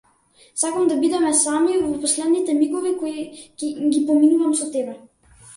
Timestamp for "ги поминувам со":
3.93-4.73